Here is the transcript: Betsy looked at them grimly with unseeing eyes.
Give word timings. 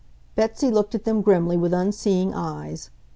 Betsy 0.35 0.71
looked 0.71 0.95
at 0.95 1.03
them 1.03 1.21
grimly 1.21 1.57
with 1.57 1.73
unseeing 1.73 2.33
eyes. 2.33 2.89